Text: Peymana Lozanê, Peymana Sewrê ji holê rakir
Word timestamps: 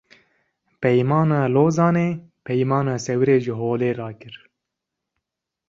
Peymana 0.81 1.37
Lozanê, 1.55 2.09
Peymana 2.45 2.95
Sewrê 3.05 3.37
ji 3.45 3.53
holê 3.59 3.91
rakir 3.99 4.35